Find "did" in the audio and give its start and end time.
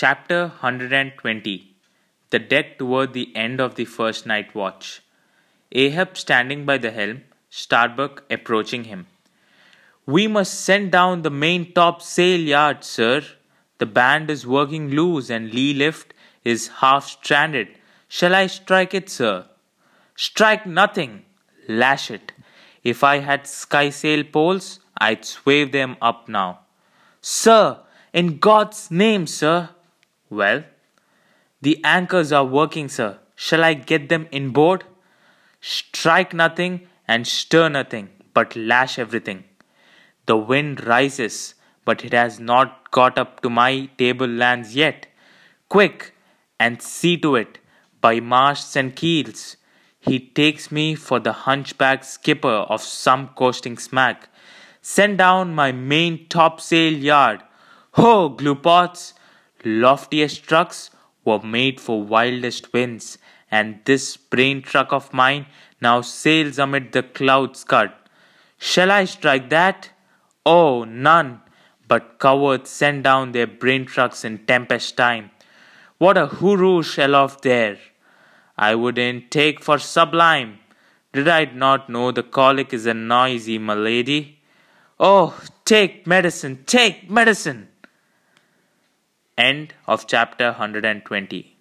81.12-81.28